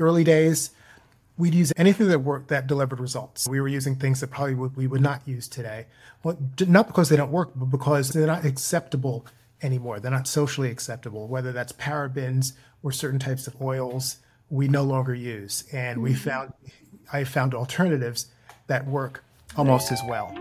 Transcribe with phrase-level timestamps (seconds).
[0.00, 0.70] early days,
[1.36, 3.48] we'd use anything that worked that delivered results.
[3.48, 5.86] We were using things that probably would, we would not use today.
[6.22, 9.26] Well, not because they don't work, but because they're not acceptable
[9.62, 10.00] anymore.
[10.00, 12.52] They're not socially acceptable, whether that's parabens
[12.82, 14.18] or certain types of oils
[14.50, 15.64] we no longer use.
[15.72, 16.18] And we hmm.
[16.18, 16.52] found,
[17.12, 18.26] I found alternatives
[18.66, 19.24] that work
[19.56, 20.36] almost as well.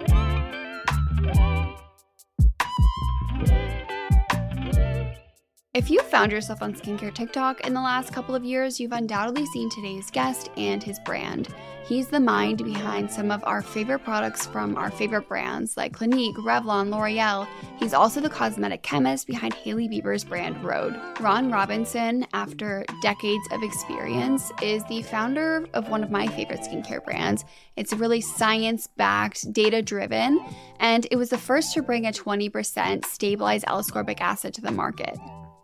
[5.76, 9.46] If you found yourself on skincare TikTok in the last couple of years, you've undoubtedly
[9.46, 11.50] seen today's guest and his brand.
[11.86, 16.36] He's the mind behind some of our favorite products from our favorite brands like Clinique,
[16.38, 17.48] Revlon, L'Oreal.
[17.78, 21.00] He's also the cosmetic chemist behind Hailey Bieber's brand Rhode.
[21.20, 27.06] Ron Robinson, after decades of experience, is the founder of one of my favorite skincare
[27.06, 27.46] brands.
[27.76, 30.44] It's really science backed, data driven,
[30.80, 34.72] and it was the first to bring a 20% stabilized L ascorbic acid to the
[34.72, 35.16] market.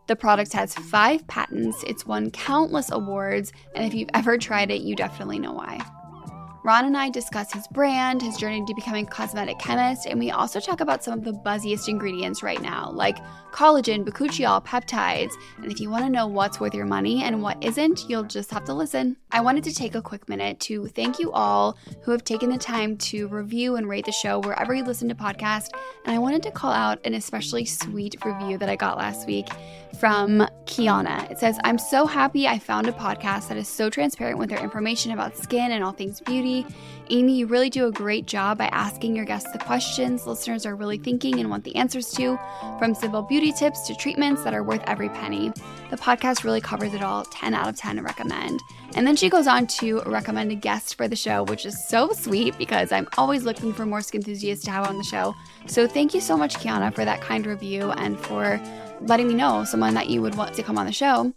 [0.08, 4.82] The product has five patents, it's won countless awards, and if you've ever tried it,
[4.82, 5.84] you definitely know why.
[6.66, 10.32] Ron and I discuss his brand, his journey to becoming a cosmetic chemist, and we
[10.32, 13.20] also talk about some of the buzziest ingredients right now, like
[13.52, 15.32] collagen, bakuchiol, peptides.
[15.58, 18.50] And if you want to know what's worth your money and what isn't, you'll just
[18.50, 19.16] have to listen.
[19.32, 22.58] I wanted to take a quick minute to thank you all who have taken the
[22.58, 25.70] time to review and rate the show wherever you listen to podcasts.
[26.06, 29.50] And I wanted to call out an especially sweet review that I got last week
[30.00, 31.30] from Kiana.
[31.32, 34.62] It says, I'm so happy I found a podcast that is so transparent with their
[34.62, 36.55] information about skin and all things beauty.
[37.10, 40.76] Amy, you really do a great job by asking your guests the questions listeners are
[40.76, 42.40] really thinking and want the answers to,
[42.80, 45.52] from simple beauty tips to treatments that are worth every penny.
[45.92, 48.60] The podcast really covers it all 10 out of 10 recommend.
[48.96, 52.12] And then she goes on to recommend a guest for the show, which is so
[52.12, 55.36] sweet because I'm always looking for more skin enthusiasts to have on the show.
[55.68, 58.60] So thank you so much, Kiana, for that kind review and for
[59.02, 61.34] letting me know someone that you would want to come on the show.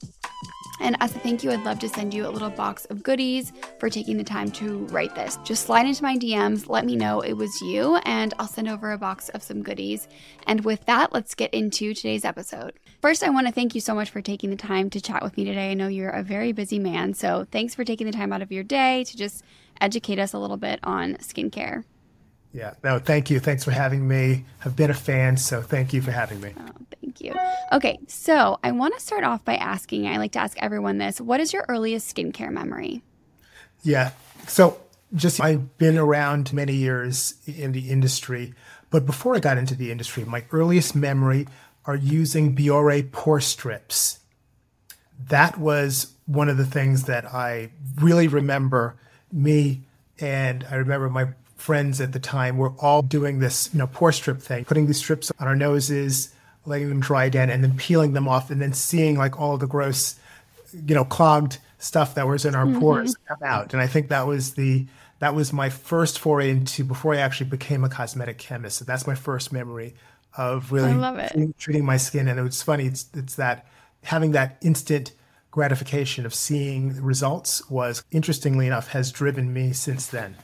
[0.80, 3.52] And as a thank you, I'd love to send you a little box of goodies
[3.78, 5.38] for taking the time to write this.
[5.44, 8.92] Just slide into my DMs, let me know it was you, and I'll send over
[8.92, 10.08] a box of some goodies.
[10.46, 12.74] And with that, let's get into today's episode.
[13.00, 15.36] First, I want to thank you so much for taking the time to chat with
[15.36, 15.70] me today.
[15.70, 18.52] I know you're a very busy man, so thanks for taking the time out of
[18.52, 19.44] your day to just
[19.80, 21.84] educate us a little bit on skincare.
[22.52, 23.40] Yeah, no, thank you.
[23.40, 24.44] Thanks for having me.
[24.64, 26.54] I've been a fan, so thank you for having me.
[26.58, 26.70] Oh,
[27.00, 27.34] thank you.
[27.72, 31.20] Okay, so I want to start off by asking I like to ask everyone this
[31.20, 33.02] what is your earliest skincare memory?
[33.82, 34.12] Yeah,
[34.46, 34.80] so
[35.14, 38.54] just I've been around many years in the industry,
[38.90, 41.46] but before I got into the industry, my earliest memory
[41.84, 44.20] are using Biore pore strips.
[45.28, 48.96] That was one of the things that I really remember
[49.32, 49.82] me
[50.20, 54.12] and I remember my friends at the time were all doing this, you know, pore
[54.12, 56.32] strip thing, putting these strips on our noses,
[56.64, 59.66] letting them dry down, and then peeling them off, and then seeing like all the
[59.66, 60.18] gross,
[60.72, 62.80] you know, clogged stuff that was in our mm-hmm.
[62.80, 63.72] pores come out.
[63.72, 64.86] And I think that was the
[65.18, 68.78] that was my first foray into before I actually became a cosmetic chemist.
[68.78, 69.94] So that's my first memory
[70.36, 70.92] of really
[71.28, 72.28] treating, treating my skin.
[72.28, 72.86] And it was funny.
[72.86, 73.66] It's it's that
[74.04, 75.12] having that instant
[75.50, 80.36] gratification of seeing results was interestingly enough has driven me since then.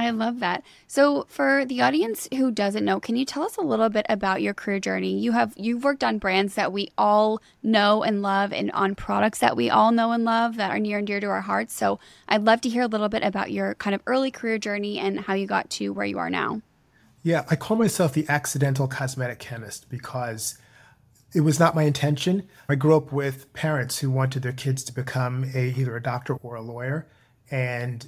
[0.00, 0.64] I love that.
[0.86, 4.40] So, for the audience who doesn't know, can you tell us a little bit about
[4.40, 5.18] your career journey?
[5.18, 9.40] You have you've worked on brands that we all know and love, and on products
[9.40, 11.74] that we all know and love that are near and dear to our hearts.
[11.74, 14.98] So, I'd love to hear a little bit about your kind of early career journey
[14.98, 16.62] and how you got to where you are now.
[17.22, 20.56] Yeah, I call myself the accidental cosmetic chemist because
[21.34, 22.48] it was not my intention.
[22.70, 26.36] I grew up with parents who wanted their kids to become a either a doctor
[26.36, 27.06] or a lawyer,
[27.50, 28.06] and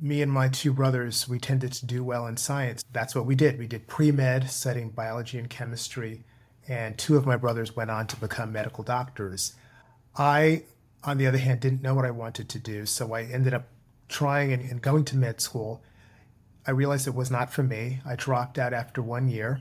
[0.00, 2.84] me and my two brothers, we tended to do well in science.
[2.92, 3.58] That's what we did.
[3.58, 6.24] We did pre med, studying biology and chemistry,
[6.68, 9.54] and two of my brothers went on to become medical doctors.
[10.16, 10.64] I,
[11.04, 13.68] on the other hand, didn't know what I wanted to do, so I ended up
[14.08, 15.82] trying and, and going to med school.
[16.66, 18.00] I realized it was not for me.
[18.04, 19.60] I dropped out after one year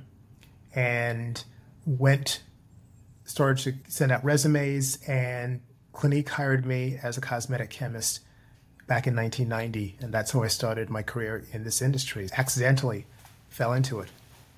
[0.74, 1.44] and
[1.86, 2.42] went,
[3.26, 5.62] started to send out resumes, and
[5.94, 8.22] Clinique hired me as a cosmetic chemist
[8.92, 12.28] back in 1990, and that's how I started my career in this industry.
[12.36, 13.06] Accidentally
[13.48, 14.10] fell into it.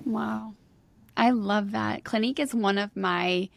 [0.04, 0.54] Wow.
[1.16, 2.02] I love that.
[2.02, 3.48] Clinique is one of my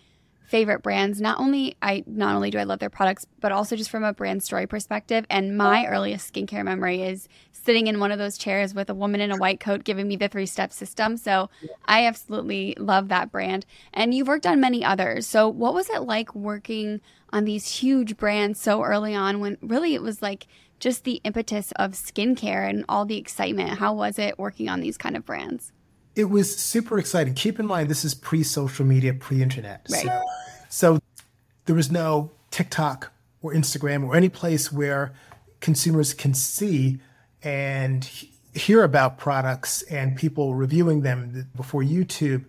[0.46, 1.20] favorite brands.
[1.20, 4.14] Not only I not only do I love their products, but also just from a
[4.14, 5.26] brand story perspective.
[5.32, 9.20] And my earliest skincare memory is sitting in one of those chairs with a woman
[9.20, 11.18] in a white coat giving me the three step system.
[11.18, 11.50] So
[11.86, 13.66] I absolutely love that brand.
[13.96, 15.26] And you've worked on many others.
[15.26, 17.02] So what was it like working
[17.34, 20.48] on these huge brands so early on when really it was like
[20.80, 23.80] just the impetus of skincare and all the excitement.
[23.80, 25.72] How was it working on these kind of brands?
[26.16, 27.34] It was super exciting.
[27.36, 29.86] Keep in mind, this is pre social media, pre internet.
[29.90, 30.04] Right.
[30.70, 31.00] So, so
[31.66, 35.14] there was no TikTok or Instagram or any place where
[35.60, 37.00] consumers can see
[37.44, 38.10] and
[38.54, 42.46] hear about products and people reviewing them before YouTube,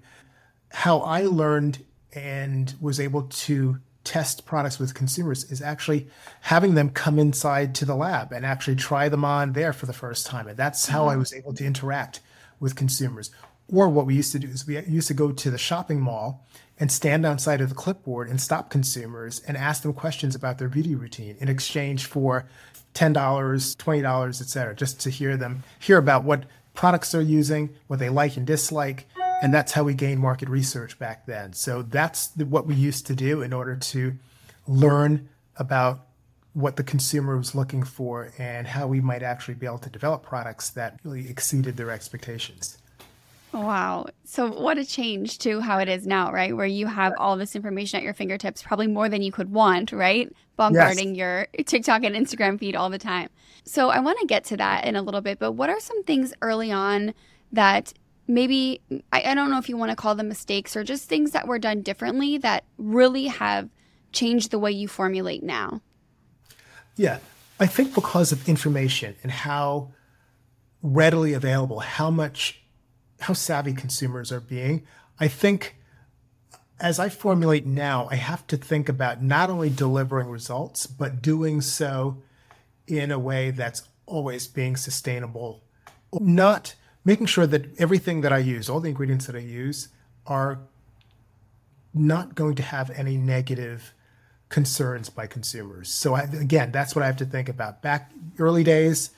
[0.71, 1.85] how I learned
[2.15, 3.79] and was able to
[4.09, 6.09] test products with consumers is actually
[6.41, 9.93] having them come inside to the lab and actually try them on there for the
[9.93, 10.49] first time.
[10.49, 11.19] And that's how I mm-hmm.
[11.19, 12.21] was able to interact
[12.59, 13.31] with consumers.
[13.71, 16.47] Or what we used to do is we used to go to the shopping mall
[16.81, 20.71] and stand outside of the clipboard and stop consumers and ask them questions about their
[20.71, 22.49] beauty routine in exchange for
[22.95, 27.99] $10, $20, et cetera, just to hear them hear about what products they're using, what
[27.99, 29.07] they like and dislike,
[29.43, 31.53] and that's how we gained market research back then.
[31.53, 34.15] So that's the, what we used to do in order to
[34.67, 36.07] learn about
[36.55, 40.23] what the consumer was looking for and how we might actually be able to develop
[40.23, 42.79] products that really exceeded their expectations.
[43.53, 44.07] Wow.
[44.25, 46.55] So, what a change to how it is now, right?
[46.55, 49.91] Where you have all this information at your fingertips, probably more than you could want,
[49.91, 50.31] right?
[50.57, 51.17] Bombarding yes.
[51.17, 53.31] your TikTok and Instagram feed all the time.
[53.65, 56.05] So, I want to get to that in a little bit, but what are some
[56.05, 57.15] things early on
[57.53, 57.95] that
[58.29, 58.81] maybe
[59.13, 61.49] I, I don't know if you want to call them mistakes or just things that
[61.49, 63.69] were done differently that really have
[64.13, 65.81] changed the way you formulate now?
[66.97, 67.19] Yeah,
[67.59, 69.93] I think because of information and how
[70.83, 72.63] readily available, how much,
[73.21, 74.87] how savvy consumers are being,
[75.19, 75.77] I think
[76.81, 81.61] as I formulate now, I have to think about not only delivering results, but doing
[81.61, 82.23] so
[82.87, 85.65] in a way that's always being sustainable,
[86.13, 86.75] not
[87.09, 89.89] making sure that everything that I use, all the ingredients that I use,
[90.27, 90.61] are
[91.95, 93.95] not going to have any negative
[94.51, 95.89] concerns by consumers.
[95.89, 97.81] So I, again, that's what I have to think about.
[97.81, 99.11] Back early days,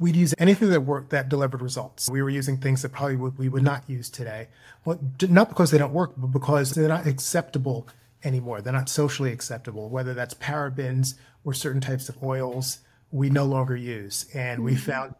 [0.00, 2.10] we'd use anything that worked that delivered results.
[2.10, 4.48] We were using things that probably would, we would not use today.
[4.84, 4.98] Well,
[5.28, 7.86] not because they don't work, but because they're not acceptable
[8.24, 8.60] anymore.
[8.60, 9.88] They're not socially acceptable.
[9.88, 12.80] Whether that's parabens or certain types of oils,
[13.12, 14.26] we no longer use.
[14.34, 14.64] And mm-hmm.
[14.64, 15.14] we found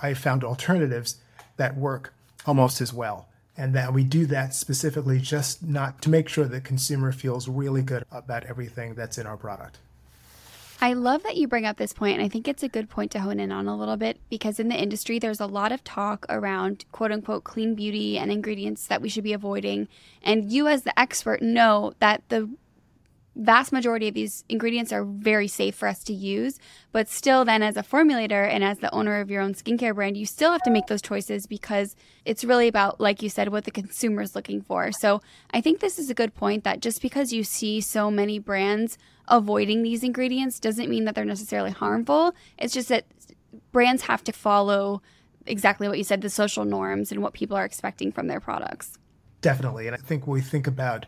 [0.00, 1.16] I found alternatives
[1.58, 2.14] that work
[2.46, 3.28] almost as well.
[3.56, 7.82] And that we do that specifically just not to make sure that consumer feels really
[7.82, 9.78] good about everything that's in our product.
[10.80, 13.10] I love that you bring up this point, and I think it's a good point
[13.10, 15.82] to hone in on a little bit because in the industry, there's a lot of
[15.82, 19.88] talk around quote unquote clean beauty and ingredients that we should be avoiding.
[20.22, 22.48] And you, as the expert, know that the
[23.38, 26.58] vast majority of these ingredients are very safe for us to use.
[26.92, 30.16] But still, then, as a formulator and as the owner of your own skincare brand,
[30.16, 31.94] you still have to make those choices because
[32.24, 34.90] it's really about, like you said, what the consumer is looking for.
[34.92, 38.38] So I think this is a good point that just because you see so many
[38.38, 38.98] brands
[39.28, 42.34] avoiding these ingredients doesn't mean that they're necessarily harmful.
[42.58, 43.06] It's just that
[43.70, 45.00] brands have to follow
[45.46, 48.98] exactly what you said the social norms and what people are expecting from their products.
[49.40, 49.86] Definitely.
[49.86, 51.06] And I think when we think about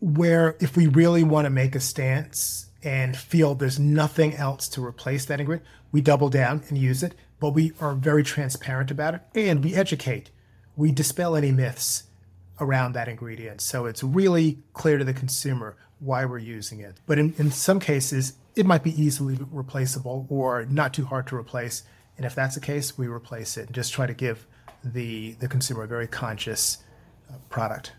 [0.00, 4.84] where if we really want to make a stance and feel there's nothing else to
[4.84, 9.14] replace that ingredient, we double down and use it, but we are very transparent about
[9.14, 10.30] it and we educate.
[10.76, 12.04] We dispel any myths
[12.60, 13.60] around that ingredient.
[13.60, 17.00] So it's really clear to the consumer why we're using it.
[17.06, 21.36] But in, in some cases, it might be easily replaceable or not too hard to
[21.36, 21.82] replace.
[22.16, 24.46] And if that's the case, we replace it and just try to give
[24.84, 26.78] the, the consumer a very conscious
[27.30, 27.92] uh, product.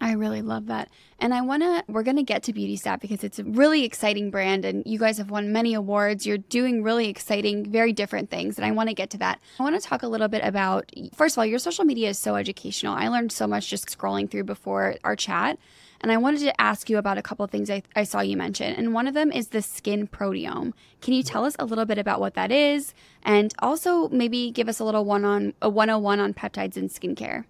[0.00, 0.88] I really love that.
[1.18, 3.84] And I want to, we're going to get to Beauty Stat because it's a really
[3.84, 6.26] exciting brand and you guys have won many awards.
[6.26, 8.56] You're doing really exciting, very different things.
[8.56, 9.40] And I want to get to that.
[9.58, 12.18] I want to talk a little bit about, first of all, your social media is
[12.18, 12.94] so educational.
[12.94, 15.58] I learned so much just scrolling through before our chat.
[16.00, 18.38] And I wanted to ask you about a couple of things I, I saw you
[18.38, 18.72] mention.
[18.74, 20.72] And one of them is the skin proteome.
[21.02, 22.94] Can you tell us a little bit about what that is?
[23.22, 27.44] And also maybe give us a little one on a 101 on peptides in skincare?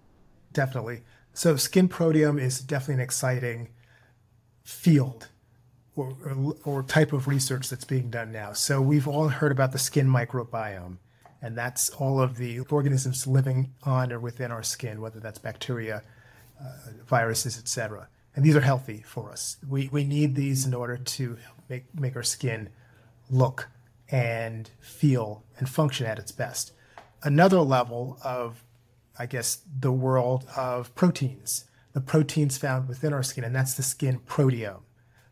[0.51, 1.01] Definitely.
[1.33, 3.69] So skin proteome is definitely an exciting
[4.63, 5.27] field
[5.95, 8.53] or, or, or, type of research that's being done now.
[8.53, 10.97] So we've all heard about the skin microbiome,
[11.41, 16.03] and that's all of the organisms living on or within our skin, whether that's bacteria,
[16.61, 16.73] uh,
[17.05, 18.07] viruses, etc.
[18.35, 19.57] And these are healthy for us.
[19.67, 22.69] We, we need these in order to make, make our skin
[23.29, 23.67] look
[24.09, 26.71] and feel and function at its best.
[27.23, 28.63] Another level of
[29.17, 33.83] I guess, the world of proteins, the proteins found within our skin, and that's the
[33.83, 34.81] skin proteome.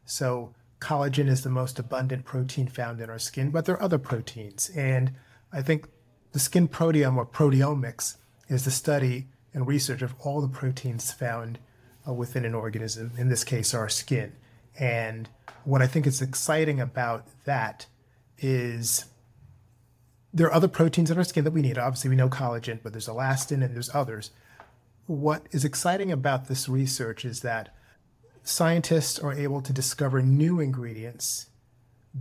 [0.05, 3.97] So, collagen is the most abundant protein found in our skin, but there are other
[3.97, 4.69] proteins.
[4.75, 5.13] And
[5.51, 5.87] I think
[6.31, 8.17] the skin proteome or proteomics
[8.47, 11.59] is the study and research of all the proteins found
[12.07, 14.33] uh, within an organism, in this case, our skin.
[14.79, 15.29] And
[15.63, 17.87] what I think is exciting about that
[18.37, 19.05] is
[20.33, 21.77] there are other proteins in our skin that we need.
[21.77, 24.31] Obviously, we know collagen, but there's elastin and there's others.
[25.07, 27.75] What is exciting about this research is that
[28.43, 31.47] scientists are able to discover new ingredients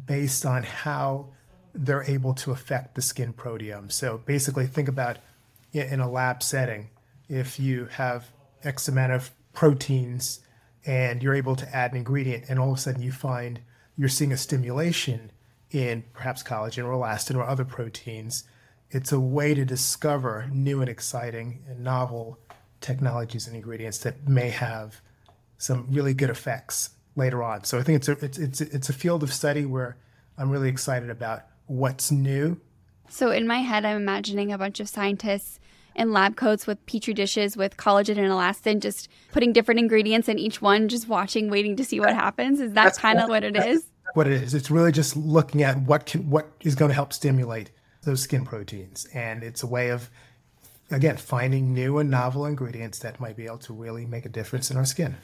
[0.07, 1.29] based on how
[1.75, 3.93] they're able to affect the skin proteome.
[3.93, 5.19] So basically, think about
[5.73, 6.88] in a lab setting,
[7.29, 8.33] if you have
[8.65, 10.41] X amount of proteins
[10.87, 13.61] and you're able to add an ingredient, and all of a sudden you find
[13.97, 15.31] you're seeing a stimulation
[15.71, 18.45] in perhaps collagen or elastin or other proteins,
[18.91, 22.39] it's a way to discover new and exciting and novel
[22.81, 25.01] technologies and ingredients that may have
[25.59, 27.65] some really good effects later on.
[27.65, 29.97] So I think it's a it's it's it's a field of study where
[30.39, 32.61] I'm really excited about what's new.
[33.11, 35.59] So in my head, I'm imagining a bunch of scientists
[35.95, 40.39] in lab coats with petri dishes with collagen and elastin, just putting different ingredients in
[40.39, 42.61] each one, just watching, waiting to see what happens.
[42.61, 43.85] Is that kind of what it is?
[44.15, 44.55] What it is.
[44.55, 47.71] It's really just looking at what can what is going to help stimulate
[48.03, 50.11] those skin proteins, and it's a way of
[50.91, 54.71] again finding new and novel ingredients that might be able to really make a difference
[54.71, 55.17] in our skin.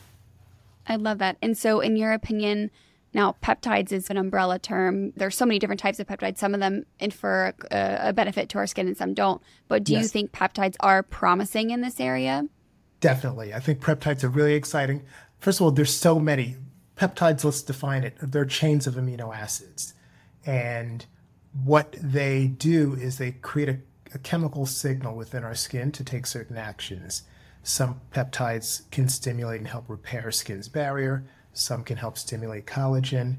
[0.87, 1.37] I love that.
[1.41, 2.71] And so, in your opinion,
[3.15, 5.13] now peptides is an umbrella term.
[5.17, 6.39] There's so many different types of peptides.
[6.39, 9.41] Some of them infer a, a benefit to our skin, and some don't.
[9.69, 10.03] But do yes.
[10.03, 12.47] you think peptides are promising in this area?
[13.01, 13.55] Definitely.
[13.55, 15.05] I think peptides are really exciting.
[15.39, 16.57] First of all, there's so many
[16.97, 17.45] peptides.
[17.45, 18.17] Let's define it.
[18.21, 19.95] They're chains of amino acids,
[20.45, 21.07] and
[21.65, 23.79] what they do is they create a,
[24.15, 27.23] a chemical signal within our skin to take certain actions.
[27.63, 31.25] Some peptides can stimulate and help repair skin's barrier.
[31.53, 33.37] Some can help stimulate collagen.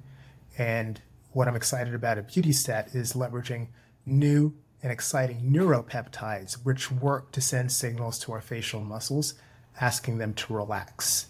[0.58, 3.68] And what I'm excited about at BeautyStat is leveraging
[4.06, 9.34] new and exciting neuropeptides, which work to send signals to our facial muscles,
[9.82, 11.28] asking them to relax,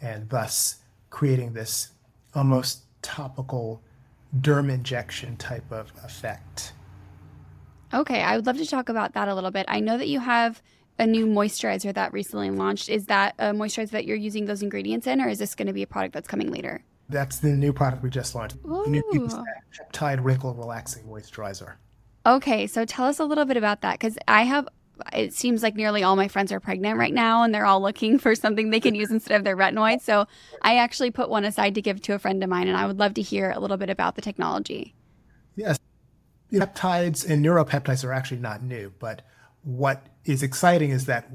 [0.00, 0.76] and thus
[1.14, 1.92] creating this
[2.34, 3.80] almost topical
[4.40, 6.72] derm injection type of effect.
[7.92, 9.64] Okay, I would love to talk about that a little bit.
[9.68, 10.60] I know that you have
[10.98, 12.88] a new moisturizer that recently launched.
[12.88, 15.72] Is that a moisturizer that you're using those ingredients in, or is this going to
[15.72, 16.82] be a product that's coming later?
[17.08, 18.56] That's the new product we just launched.
[18.66, 18.84] Ooh.
[18.88, 21.74] New peptide wrinkle relaxing moisturizer.
[22.26, 24.66] Okay, so tell us a little bit about that because I have.
[25.12, 28.18] It seems like nearly all my friends are pregnant right now, and they're all looking
[28.18, 30.02] for something they can use instead of their retinoids.
[30.02, 30.26] So
[30.62, 32.98] I actually put one aside to give to a friend of mine, and I would
[32.98, 34.94] love to hear a little bit about the technology.
[35.56, 35.78] Yes,
[36.52, 39.22] peptides and neuropeptides are actually not new, but
[39.62, 41.30] what is exciting is that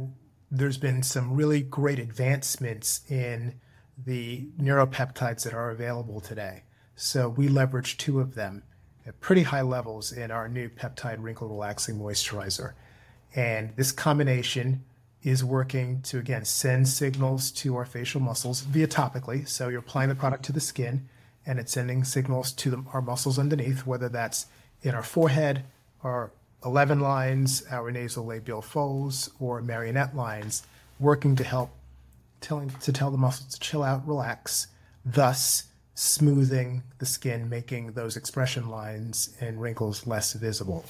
[0.52, 3.60] there's been some really great advancements in
[3.98, 6.64] the neuropeptides that are available today.
[6.96, 8.64] So we leverage two of them
[9.06, 12.74] at pretty high levels in our new peptide wrinkle relaxing moisturizer.
[13.36, 14.84] And this combination
[15.22, 19.48] is working to again send signals to our facial muscles via topically.
[19.48, 21.08] So you're applying the product to the skin
[21.46, 24.46] and it's sending signals to the, our muscles underneath, whether that's
[24.82, 25.64] in our forehead,
[26.04, 26.32] our
[26.64, 30.64] 11 lines, our nasal labial folds, or marionette lines,
[31.00, 31.72] working to help
[32.42, 34.68] telling to tell the muscles to chill out, relax,
[35.06, 40.86] thus smoothing the skin, making those expression lines and wrinkles less visible.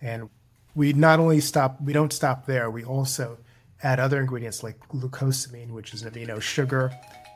[0.00, 0.30] And
[0.74, 3.38] we not only stop, we don't stop there, we also
[3.82, 6.92] add other ingredients like glucosamine, which is an amino sugar,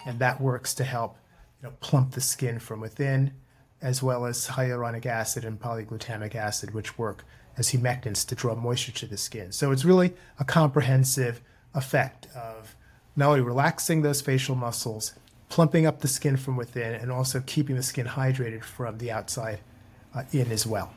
[0.06, 1.16] and that works to help
[1.60, 3.32] you know, plump the skin from within,
[3.80, 7.24] as well as hyaluronic acid and polyglutamic acid, which work
[7.56, 9.52] as humectants to draw moisture to the skin.
[9.52, 11.40] So it's really a comprehensive
[11.74, 12.74] effect of
[13.14, 15.14] not only relaxing those facial muscles,
[15.48, 19.60] plumping up the skin from within, and also keeping the skin hydrated from the outside
[20.14, 20.94] uh, in as well.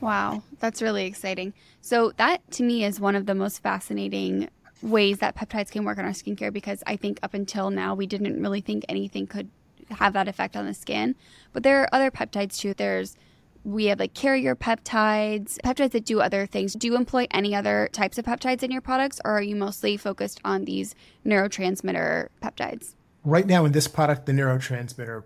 [0.00, 1.54] Wow, that's really exciting.
[1.80, 4.48] So, that to me is one of the most fascinating
[4.82, 8.06] ways that peptides can work on our skincare because I think up until now we
[8.06, 9.48] didn't really think anything could
[9.90, 11.14] have that effect on the skin.
[11.52, 12.74] But there are other peptides too.
[12.74, 13.16] There's
[13.64, 16.74] we have like carrier peptides, peptides that do other things.
[16.74, 19.96] Do you employ any other types of peptides in your products, or are you mostly
[19.96, 22.94] focused on these neurotransmitter peptides?
[23.24, 25.24] Right now, in this product, the neurotransmitter,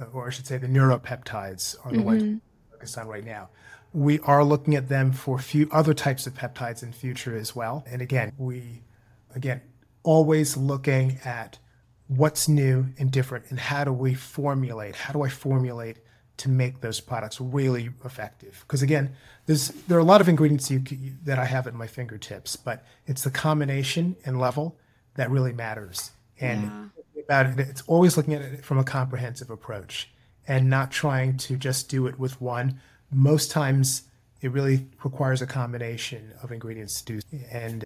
[0.00, 2.06] uh, or I should say, the neuropeptides are the mm-hmm.
[2.06, 3.50] ones focused on right now.
[3.92, 7.84] We are looking at them for few other types of peptides in future as well.
[7.86, 8.82] And again, we,
[9.34, 9.60] again,
[10.02, 11.58] always looking at
[12.08, 15.98] what's new and different and how do we formulate, how do I formulate
[16.38, 18.64] to make those products really effective.
[18.66, 19.14] Because again,
[19.46, 20.72] there's there are a lot of ingredients
[21.24, 24.76] that I have at my fingertips, but it's the combination and level
[25.14, 26.10] that really matters.
[26.40, 27.22] And yeah.
[27.22, 30.10] about it, it's always looking at it from a comprehensive approach
[30.48, 32.80] and not trying to just do it with one.
[33.12, 34.02] Most times,
[34.40, 37.38] it really requires a combination of ingredients to do.
[37.50, 37.84] And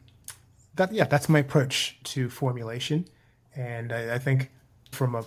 [0.76, 3.06] that, yeah, that's my approach to formulation.
[3.54, 4.50] And I, I think
[4.92, 5.24] from a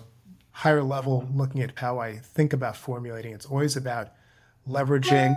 [0.52, 4.12] higher level, looking at how I think about formulating, it's always about
[4.68, 5.36] leveraging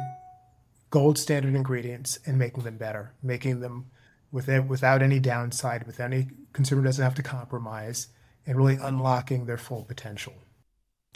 [0.91, 3.87] gold standard ingredients and making them better, making them
[4.31, 8.09] with it, without any downside, with any consumer doesn't have to compromise,
[8.47, 10.35] and really unlocking their full potential.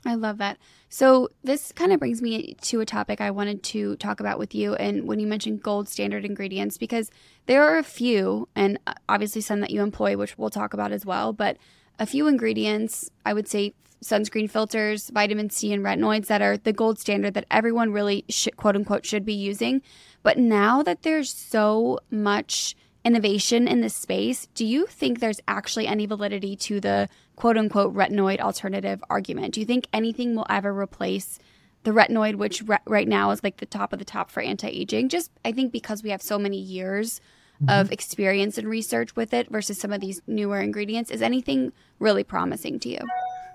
[0.06, 0.58] I love that.
[0.88, 4.54] So, this kind of brings me to a topic I wanted to talk about with
[4.54, 4.74] you.
[4.74, 7.10] And when you mentioned gold standard ingredients, because
[7.46, 11.04] there are a few, and obviously some that you employ, which we'll talk about as
[11.04, 11.56] well, but
[11.98, 16.72] a few ingredients, I would say sunscreen filters, vitamin C, and retinoids that are the
[16.72, 19.82] gold standard that everyone really, should, quote unquote, should be using.
[20.22, 25.86] But now that there's so much innovation in this space, do you think there's actually
[25.86, 29.54] any validity to the quote unquote retinoid alternative argument?
[29.54, 31.38] Do you think anything will ever replace
[31.84, 34.66] the retinoid, which re- right now is like the top of the top for anti
[34.66, 35.08] aging?
[35.08, 37.20] Just, I think, because we have so many years
[37.62, 37.70] mm-hmm.
[37.70, 41.12] of experience and research with it versus some of these newer ingredients.
[41.12, 42.98] Is anything really promising to you?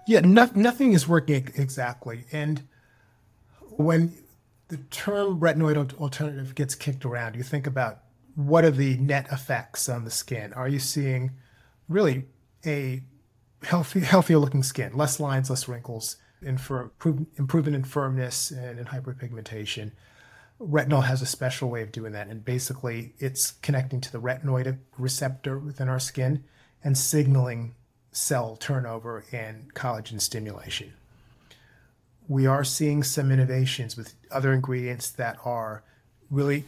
[0.08, 2.24] Yeah, no, nothing is working exactly.
[2.32, 2.64] And
[3.72, 4.14] when
[4.70, 8.00] the term retinoid alternative gets kicked around, you think about
[8.36, 10.54] what are the net effects on the skin?
[10.54, 11.32] Are you seeing
[11.90, 12.26] really
[12.66, 13.04] a
[13.64, 16.92] healthy, healthier looking skin, less lines, less wrinkles, infir-
[17.38, 19.92] improvement in firmness and in hyperpigmentation?
[20.60, 24.78] Retinol has a special way of doing that, and basically, it's connecting to the retinoid
[24.98, 26.44] receptor within our skin
[26.84, 27.74] and signaling
[28.12, 30.94] cell turnover and collagen stimulation.
[32.28, 35.84] We are seeing some innovations with other ingredients that are
[36.30, 36.66] really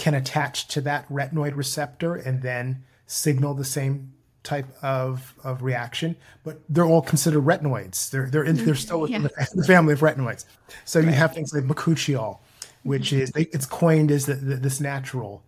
[0.00, 6.16] can attach to that retinoid receptor and then signal the same type of, of reaction,
[6.42, 8.08] but they're all considered retinoids.
[8.08, 9.44] They're they're in, they're still within yeah.
[9.54, 10.46] the family of retinoids.
[10.86, 11.08] So right.
[11.10, 12.38] you have things like bakuchiol,
[12.82, 13.20] which mm-hmm.
[13.20, 15.42] is it's coined as the, the, this natural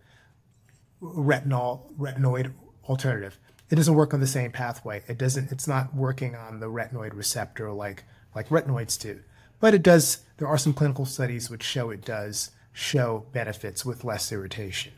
[1.01, 2.53] retinol retinoid
[2.87, 3.39] alternative.
[3.71, 5.01] It doesn't work on the same pathway.
[5.07, 5.51] It doesn't.
[5.51, 8.03] It's not working on the retinoid receptor like
[8.35, 9.19] like retinoids do.
[9.59, 10.19] But it does.
[10.37, 14.91] There are some clinical studies which show it does show benefits with less irritation.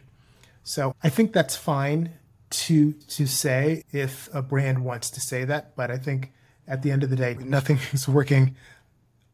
[0.64, 2.14] So I think that's fine
[2.50, 6.32] to to say if a brand wants to say that, but I think
[6.68, 8.56] at the end of the day, nothing is working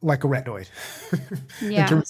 [0.01, 0.67] like a retinoid.
[1.61, 2.01] Yeah.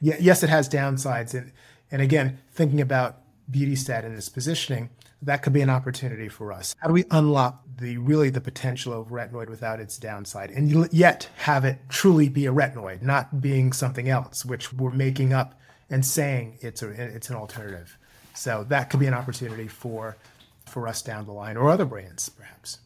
[0.00, 0.16] yeah.
[0.20, 1.50] Yes, it has downsides, and
[1.90, 3.18] and again, thinking about
[3.50, 4.90] BeautyStat and its positioning,
[5.22, 6.74] that could be an opportunity for us.
[6.78, 11.28] How do we unlock the really the potential of retinoid without its downside, and yet
[11.36, 16.04] have it truly be a retinoid, not being something else, which we're making up and
[16.04, 17.96] saying it's a, it's an alternative.
[18.34, 20.16] So that could be an opportunity for
[20.66, 22.78] for us down the line, or other brands, perhaps.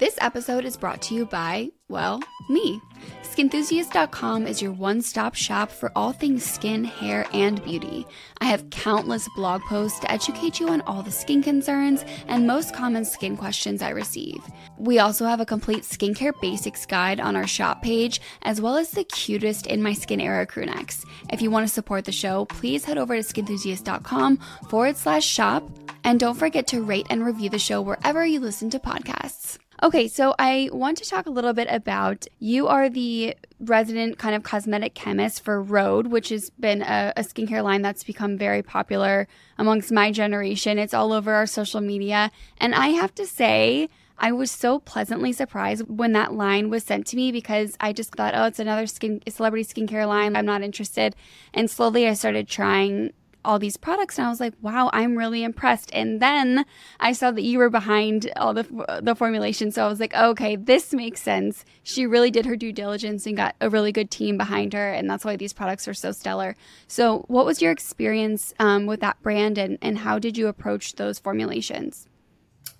[0.00, 2.80] This episode is brought to you by, well, me.
[3.22, 8.06] Skinthusiast.com is your one stop shop for all things skin, hair, and beauty.
[8.40, 12.74] I have countless blog posts to educate you on all the skin concerns and most
[12.74, 14.42] common skin questions I receive.
[14.78, 18.92] We also have a complete skincare basics guide on our shop page, as well as
[18.92, 21.04] the cutest in my skin era crew necks.
[21.30, 24.38] If you want to support the show, please head over to skinthusiast.com
[24.70, 25.70] forward slash shop.
[26.04, 29.58] And don't forget to rate and review the show wherever you listen to podcasts.
[29.82, 34.34] Okay, so I want to talk a little bit about you are the resident kind
[34.34, 38.62] of cosmetic chemist for Rhode, which has been a, a, skincare line that's become very
[38.62, 40.78] popular amongst my generation.
[40.78, 42.30] It's all over our social media.
[42.58, 43.88] And I have to say,
[44.18, 48.14] I was so pleasantly surprised when that line was sent to me because I just
[48.14, 50.36] thought, oh, it's another skin celebrity skincare line.
[50.36, 51.16] I'm not interested.
[51.54, 55.42] And slowly I started trying all these products and I was like, wow, I'm really
[55.42, 55.90] impressed.
[55.92, 56.64] And then
[56.98, 60.56] I saw that you were behind all the the formulation, so I was like, okay,
[60.56, 61.64] this makes sense.
[61.82, 65.08] She really did her due diligence and got a really good team behind her, and
[65.08, 66.56] that's why these products are so stellar.
[66.86, 70.96] So, what was your experience um, with that brand, and and how did you approach
[70.96, 72.08] those formulations?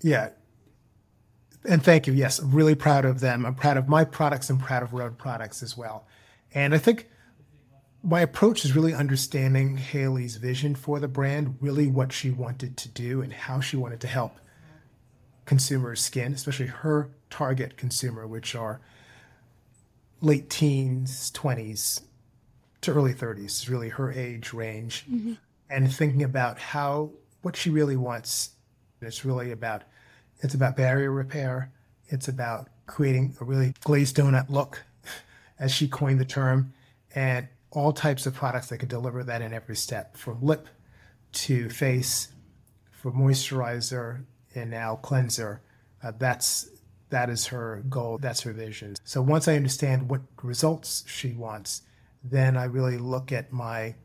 [0.01, 0.29] Yeah.
[1.63, 2.13] And thank you.
[2.13, 3.45] Yes, I'm really proud of them.
[3.45, 6.07] I'm proud of my products and proud of Rhode products as well.
[6.53, 7.07] And I think
[8.03, 12.89] my approach is really understanding Hailey's vision for the brand, really what she wanted to
[12.89, 14.37] do and how she wanted to help
[15.45, 18.81] consumers' skin, especially her target consumer, which are
[20.19, 22.01] late teens, 20s
[22.81, 25.05] to early 30s, is really her age range.
[25.11, 25.33] Mm-hmm.
[25.69, 27.11] And thinking about how,
[27.41, 28.51] what she really wants.
[29.01, 29.83] It's really about,
[30.39, 31.71] it's about barrier repair.
[32.07, 34.83] It's about creating a really glazed donut look,
[35.59, 36.73] as she coined the term.
[37.13, 40.67] And all types of products that can deliver that in every step from lip
[41.31, 42.29] to face
[42.91, 45.61] for moisturizer and now cleanser.
[46.03, 46.69] Uh, that's
[47.09, 48.95] that is her goal that's her vision.
[49.03, 51.83] So once i understand what results she wants
[52.23, 53.95] then i really look at my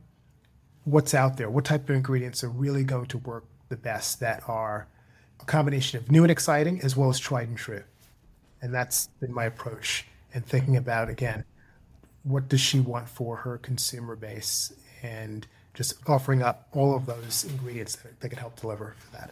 [0.85, 4.43] what's out there what type of ingredients are really going to work the best that
[4.49, 4.89] are
[5.41, 7.83] a combination of new and exciting as well as tried and true.
[8.63, 11.45] And that's been my approach and thinking about again
[12.27, 17.45] what does she want for her consumer base and just offering up all of those
[17.45, 19.31] ingredients that, that could help deliver for that.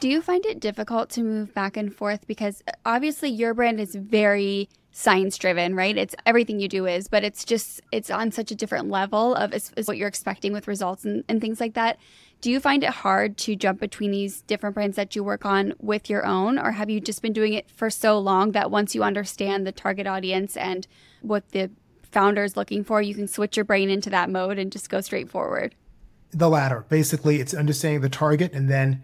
[0.00, 2.26] Do you find it difficult to move back and forth?
[2.26, 5.96] Because obviously your brand is very science driven, right?
[5.96, 9.54] It's everything you do is, but it's just it's on such a different level of
[9.54, 11.98] is, is what you're expecting with results and, and things like that.
[12.40, 15.74] Do you find it hard to jump between these different brands that you work on
[15.78, 18.96] with your own, or have you just been doing it for so long that once
[18.96, 20.88] you understand the target audience and
[21.22, 21.70] what the
[22.12, 25.00] founder is looking for, you can switch your brain into that mode and just go
[25.00, 25.74] straight forward?
[26.30, 26.84] The latter.
[26.88, 29.02] Basically, it's understanding the target and then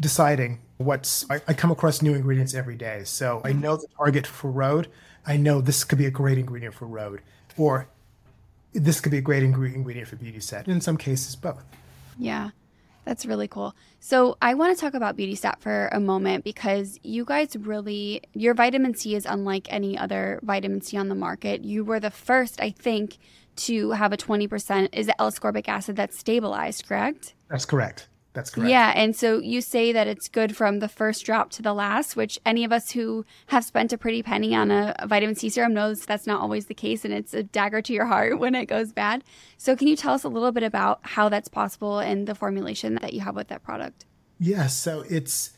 [0.00, 4.26] deciding what's I, I, come across new ingredients every day so i know the target
[4.26, 4.88] for Rhode.
[5.26, 7.20] i know this could be a great ingredient for Rhode.
[7.58, 7.86] or
[8.72, 10.68] this could be a great ingredient for BeautyStat.
[10.68, 11.62] in some cases both
[12.18, 12.50] yeah
[13.04, 13.74] that's really cool.
[13.98, 18.22] So i want to talk about Beauty Stat for a moment because you guys really
[18.34, 21.64] your vitamin c is unlike any other vitamin c on the market.
[21.64, 23.18] You were the first i think
[23.56, 27.34] to have a 20% is it l-ascorbic acid that's stabilized correct?
[27.48, 28.70] That's correct that's correct.
[28.70, 28.92] Yeah.
[28.94, 32.38] And so you say that it's good from the first drop to the last, which
[32.46, 35.74] any of us who have spent a pretty penny on a, a, vitamin C serum
[35.74, 37.04] knows that's not always the case.
[37.04, 39.24] And it's a dagger to your heart when it goes bad.
[39.56, 42.98] So, can you tell us a little bit about how that's possible and the formulation
[43.02, 44.06] that you have with that product?
[44.38, 44.56] Yes.
[44.58, 45.50] Yeah, so, it's,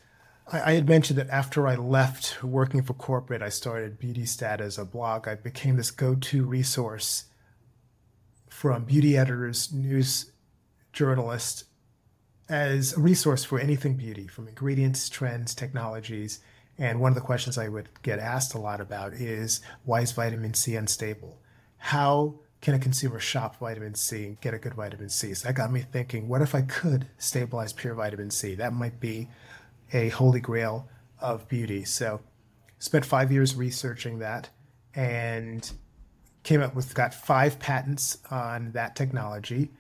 [0.51, 4.63] I, I had mentioned that after I left working for corporate, I started Beauty Stat
[4.63, 5.29] as a blog.
[5.29, 7.25] I became this go to resource
[8.49, 10.33] from beauty editors, news
[10.93, 11.65] journalists
[12.53, 16.41] as a resource for anything beauty, from ingredients, trends, technologies.
[16.77, 20.13] And one of the questions I would get asked a lot about is why is
[20.13, 21.41] vitamin C unstable?
[21.79, 25.33] How can a consumer shop vitamin C and get a good vitamin C?
[25.33, 28.55] So that got me thinking, what if I could stabilize pure vitamin C?
[28.55, 29.31] That might be
[29.95, 31.85] a holy grail of beauty.
[31.85, 32.21] So
[32.79, 34.51] spent five years researching that
[34.95, 35.73] and
[36.43, 39.71] came up with got five patents on that technology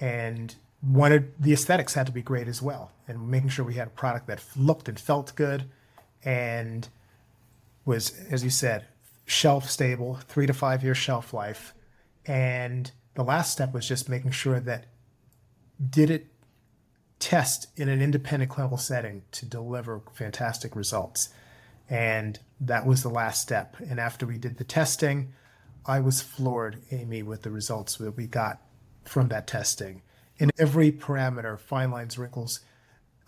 [0.00, 3.86] and wanted the aesthetics had to be great as well, and making sure we had
[3.86, 5.64] a product that looked and felt good,
[6.24, 6.88] and
[7.84, 8.86] was, as you said,
[9.26, 11.74] shelf stable, three to five year shelf life,
[12.26, 14.86] and the last step was just making sure that
[15.90, 16.26] did it
[17.18, 21.28] test in an independent clinical setting to deliver fantastic results.
[21.88, 23.76] And that was the last step.
[23.88, 25.32] And after we did the testing,
[25.84, 28.60] I was floored, Amy, with the results that we got
[29.04, 30.02] from that testing
[30.38, 32.60] in every parameter fine lines, wrinkles,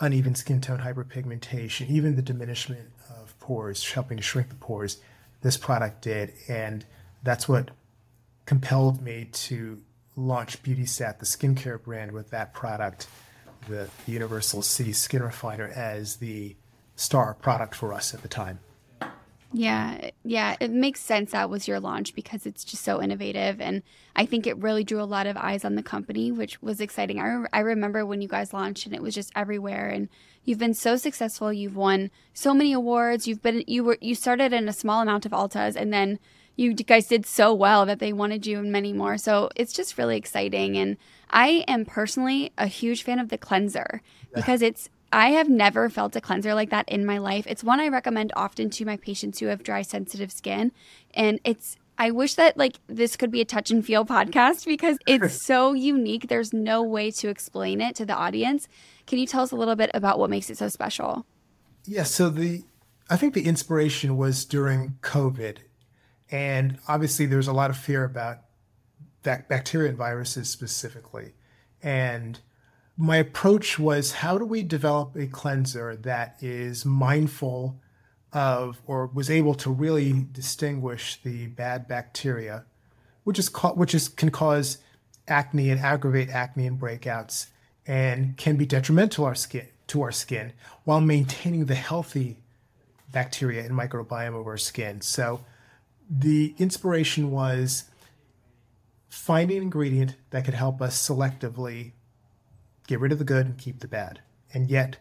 [0.00, 4.98] uneven skin tone, hyperpigmentation, even the diminishment of pores, helping to shrink the pores.
[5.42, 6.32] This product did.
[6.48, 6.84] And
[7.22, 7.70] that's what
[8.46, 9.80] compelled me to
[10.16, 13.06] launch BeautyStat, the skincare brand, with that product,
[13.68, 16.56] the Universal C Skin Refiner, as the
[16.96, 18.60] star product for us at the time.
[19.56, 23.60] Yeah, yeah, it makes sense that was your launch because it's just so innovative.
[23.60, 23.84] And
[24.16, 27.20] I think it really drew a lot of eyes on the company, which was exciting.
[27.20, 29.88] I, re- I remember when you guys launched and it was just everywhere.
[29.88, 30.08] And
[30.44, 31.52] you've been so successful.
[31.52, 33.28] You've won so many awards.
[33.28, 36.18] You've been, you were, you started in a small amount of Ultas and then
[36.56, 39.16] you guys did so well that they wanted you in many more.
[39.18, 40.76] So it's just really exciting.
[40.76, 40.96] And
[41.30, 44.02] I am personally a huge fan of the cleanser
[44.34, 47.46] because it's I have never felt a cleanser like that in my life.
[47.46, 50.72] It's one I recommend often to my patients who have dry, sensitive skin.
[51.14, 54.98] And it's, I wish that like this could be a touch and feel podcast because
[55.06, 56.28] it's so unique.
[56.28, 58.68] There's no way to explain it to the audience.
[59.06, 61.26] Can you tell us a little bit about what makes it so special?
[61.84, 62.04] Yeah.
[62.04, 62.64] So the,
[63.08, 65.58] I think the inspiration was during COVID.
[66.30, 68.38] And obviously, there's a lot of fear about
[69.22, 71.34] that bacteria and viruses specifically.
[71.82, 72.40] And
[72.96, 77.80] my approach was how do we develop a cleanser that is mindful
[78.32, 82.64] of or was able to really distinguish the bad bacteria
[83.24, 84.78] which is which is can cause
[85.26, 87.46] acne and aggravate acne and breakouts
[87.86, 90.52] and can be detrimental our skin to our skin
[90.84, 92.38] while maintaining the healthy
[93.12, 95.00] bacteria and microbiome of our skin.
[95.00, 95.40] So
[96.08, 97.84] the inspiration was
[99.08, 101.92] finding an ingredient that could help us selectively
[102.86, 104.20] get rid of the good and keep the bad.
[104.52, 104.98] And yet,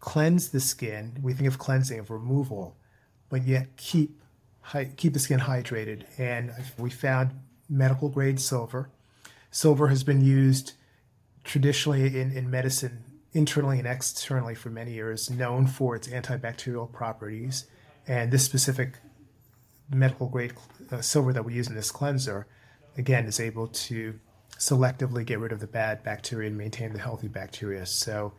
[0.00, 1.18] cleanse the skin.
[1.22, 2.76] We think of cleansing, of removal,
[3.28, 4.20] but yet keep
[4.96, 6.04] keep the skin hydrated.
[6.18, 7.32] And we found
[7.68, 8.90] medical grade silver.
[9.50, 10.72] Silver has been used
[11.44, 17.66] traditionally in, in medicine, internally and externally, for many years, known for its antibacterial properties.
[18.06, 18.98] And this specific
[19.90, 20.54] medical grade
[20.90, 22.46] uh, silver that we use in this cleanser,
[22.96, 24.18] again, is able to
[24.58, 27.86] selectively get rid of the bad bacteria and maintain the healthy bacteria.
[27.86, 28.32] So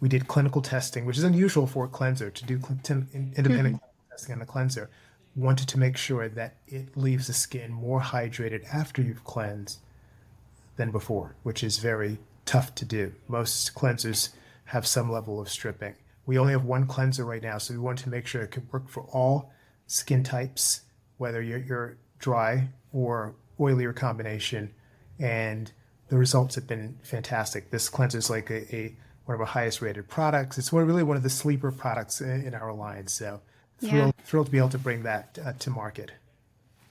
[0.00, 4.10] we did clinical testing, which is unusual for a cleanser to do To independent mm-hmm.
[4.10, 4.90] testing on a cleanser.
[5.34, 9.78] Wanted to make sure that it leaves the skin more hydrated after you've cleansed
[10.76, 13.12] than before, which is very tough to do.
[13.28, 14.30] Most cleansers
[14.66, 15.94] have some level of stripping.
[16.24, 18.72] We only have one cleanser right now, so we wanted to make sure it could
[18.72, 19.52] work for all
[19.86, 20.82] skin types,
[21.18, 24.72] whether you're, you're dry or oilier combination,
[25.18, 25.72] and
[26.08, 27.70] the results have been fantastic.
[27.70, 30.56] This cleanser is like a, a one of our highest rated products.
[30.56, 33.08] It's one, really one of the sleeper products in, in our line.
[33.08, 33.40] So
[33.80, 34.24] thrilled, yeah.
[34.24, 36.12] thrilled to be able to bring that uh, to market.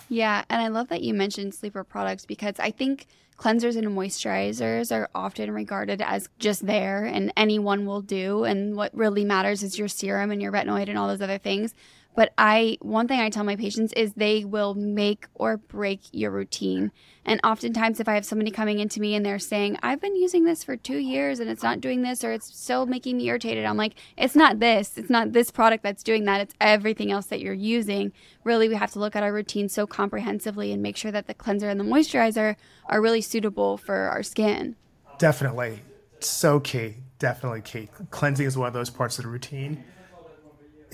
[0.10, 3.08] Yeah, and I love that you mentioned sleeper products because I think
[3.38, 8.44] cleansers and moisturizers are often regarded as just there and anyone will do.
[8.44, 11.74] And what really matters is your serum and your retinoid and all those other things.
[12.16, 16.32] But I, one thing I tell my patients is they will make or break your
[16.32, 16.92] routine.
[17.26, 20.46] And oftentimes, if I have somebody coming into me and they're saying, I've been using
[20.46, 23.66] this for two years and it's not doing this or it's still making me irritated,
[23.66, 24.98] I'm like, it's not this.
[24.98, 26.40] It's not this product that's doing that.
[26.40, 28.14] It's everything else that you're using.
[28.44, 31.34] Really, we have to look at our routine so comprehensively and make sure that the
[31.34, 34.76] cleanser and the moisturizer are really suitable for our skin.
[35.18, 35.80] Definitely.
[36.20, 36.98] So key.
[37.20, 37.90] Definitely key.
[38.12, 39.84] Cleansing is one of those parts of the routine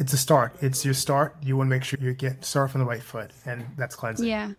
[0.01, 0.55] it's a start.
[0.61, 1.35] It's your start.
[1.43, 4.27] You want to make sure you get start from the right foot, and that's cleansing.
[4.27, 4.53] Yeah.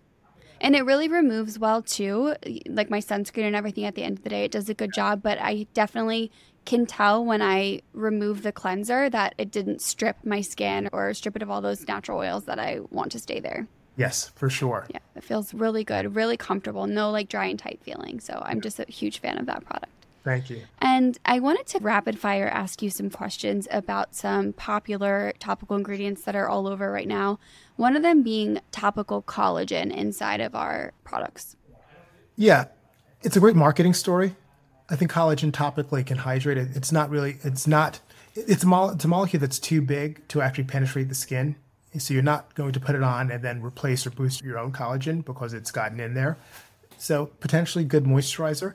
[0.61, 2.37] And it really removes well too.
[2.69, 4.95] Like my sunscreen and everything at the end of the day, it does a good
[4.95, 5.21] job.
[5.21, 6.31] But I definitely
[6.65, 11.35] can tell when I remove the cleanser that it didn't strip my skin or strip
[11.35, 13.67] it of all those natural oils that I want to stay there.
[13.97, 14.87] Yes, for sure.
[14.91, 16.87] Yeah, it feels really good, really comfortable.
[16.87, 18.21] No like dry and tight feeling.
[18.21, 20.02] So I'm just a huge fan of that product.
[20.25, 20.63] Thank you.
[20.79, 26.23] And I wanted to rapid fire ask you some questions about some popular topical ingredients
[26.23, 27.41] that are all over right now.
[27.77, 31.57] One of them being topical collagen inside of our products.
[32.37, 32.67] Yeah,
[33.23, 34.37] it's a great marketing story.
[34.89, 36.69] I think collagen topically can hydrate it.
[36.75, 38.01] It's not really, it's not,
[38.35, 41.57] it's a, mo- it's a molecule that's too big to actually penetrate the skin.
[41.99, 44.73] So you're not going to put it on and then replace or boost your own
[44.73, 46.39] collagen because it's gotten in there.
[46.97, 48.75] So potentially good moisturizer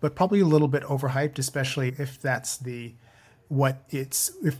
[0.00, 2.94] but probably a little bit overhyped, especially if that's the
[3.48, 4.56] what it's if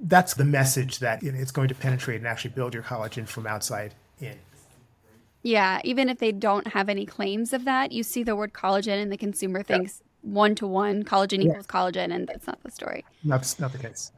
[0.00, 3.94] that's the message that it's going to penetrate and actually build your collagen from outside
[4.20, 4.38] in.
[5.42, 9.00] Yeah, even if they don't have any claims of that, you see the word collagen
[9.00, 11.50] and the consumer thinks one to one collagen yeah.
[11.50, 13.04] equals collagen, and that's not the story.
[13.24, 14.10] That's not the case.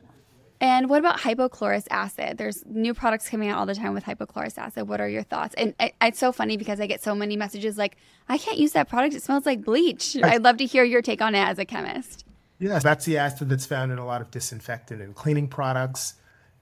[0.61, 2.39] And what about hypochlorous acid?
[2.39, 4.89] There's new products coming out all the time with hypochlorous acid.
[4.89, 5.55] What are your thoughts?
[5.55, 7.97] And it's so funny because I get so many messages like,
[8.29, 9.15] I can't use that product.
[9.15, 10.17] It smells like bleach.
[10.23, 12.25] I'd love to hear your take on it as a chemist.
[12.59, 16.15] Yes, that's the acid that's found in a lot of disinfectant and cleaning products.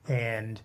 [0.08, 0.60] And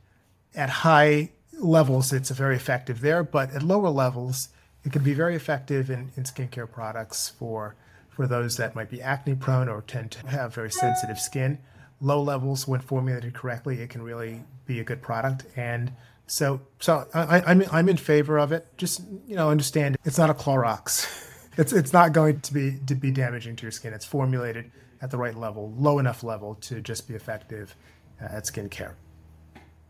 [0.55, 3.23] at high levels, it's very effective there.
[3.23, 4.49] But at lower levels,
[4.83, 7.75] it can be very effective in, in skincare products for,
[8.09, 11.59] for those that might be acne prone or tend to have very sensitive skin
[12.01, 15.45] low levels when formulated correctly, it can really be a good product.
[15.55, 15.91] And
[16.27, 18.67] so, so I, I'm I'm in favor of it.
[18.77, 21.07] Just you know, understand it's not a Clorox.
[21.57, 23.93] it's it's not going to be to be damaging to your skin.
[23.93, 27.75] It's formulated at the right level, low enough level to just be effective
[28.21, 28.93] uh, at skincare.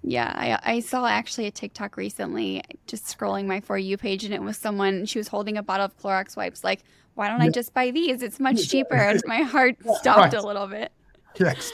[0.02, 0.32] Yeah,
[0.64, 4.42] I, I saw actually a TikTok recently, just scrolling my For You page, and it
[4.42, 6.64] was someone, she was holding a bottle of Clorox wipes.
[6.64, 6.84] Like,
[7.16, 8.22] why don't I just buy these?
[8.22, 8.96] It's much cheaper.
[8.96, 10.34] And my heart stopped right.
[10.34, 10.94] a little bit.
[11.38, 11.74] Yes.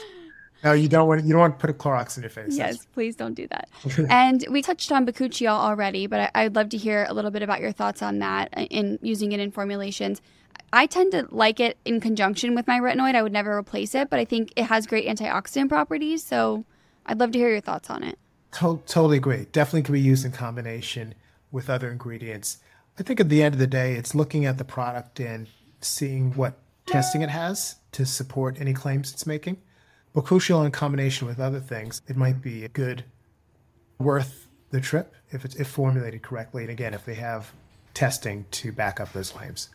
[0.64, 2.56] No, you don't want you don't want to put a Clorox in your face.
[2.56, 2.86] Yes, That's...
[2.86, 3.68] please don't do that.
[4.10, 7.42] and we touched on bakuchiol already, but I, would love to hear a little bit
[7.42, 10.20] about your thoughts on that uh, in using it in formulations.
[10.72, 13.14] I tend to like it in conjunction with my retinoid.
[13.14, 16.24] I would never replace it, but I think it has great antioxidant properties.
[16.24, 16.64] So
[17.04, 18.18] I'd love to hear your thoughts on it.
[18.52, 19.46] To- totally agree.
[19.52, 21.14] Definitely can be used in combination
[21.52, 22.58] with other ingredients.
[22.98, 25.46] I think at the end of the day, it's looking at the product and
[25.80, 26.54] seeing what
[26.86, 29.58] testing it has to support any claims it's making.
[30.22, 33.04] Crucial in combination with other things, it might be good,
[33.98, 37.52] worth the trip if it's if formulated correctly, and again, if they have
[37.94, 39.70] testing to back up those claims.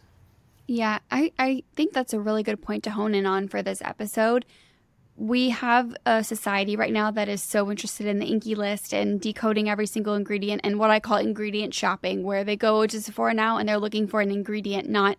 [0.68, 3.82] Yeah, I, I think that's a really good point to hone in on for this
[3.82, 4.46] episode.
[5.18, 9.20] We have a society right now that is so interested in the INCI list and
[9.20, 13.34] decoding every single ingredient and what I call ingredient shopping, where they go to Sephora
[13.34, 15.18] now and they're looking for an ingredient, not